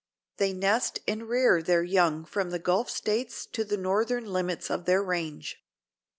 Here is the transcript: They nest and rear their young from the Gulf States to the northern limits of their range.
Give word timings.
They 0.37 0.51
nest 0.51 0.97
and 1.07 1.29
rear 1.29 1.61
their 1.61 1.83
young 1.83 2.25
from 2.25 2.49
the 2.49 2.57
Gulf 2.57 2.89
States 2.89 3.45
to 3.45 3.63
the 3.63 3.77
northern 3.77 4.25
limits 4.25 4.71
of 4.71 4.85
their 4.85 5.03
range. 5.03 5.63